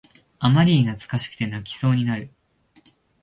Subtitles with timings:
[0.39, 2.31] あまりに懐かしくて泣きそうになる